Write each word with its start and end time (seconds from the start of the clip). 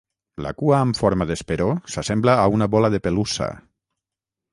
La 0.43 0.51
cua 0.59 0.77
amb 0.85 0.95
forma 0.99 1.27
d'esperó 1.31 1.67
s'assembla 1.95 2.35
a 2.45 2.47
una 2.59 2.69
bola 2.77 2.91
de 2.95 3.01
pelussa. 3.09 3.51